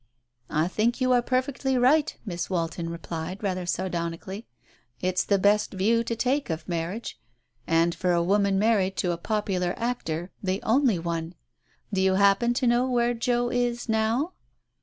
[0.49, 4.47] "I think you are perfectly right," Miss Walton replied rather sardonically.
[4.99, 7.19] "It's the best view to take of marriage,
[7.67, 11.35] and for a woman married to a popular actor, the only one.
[11.93, 14.33] Do you happen to know where Joe is, now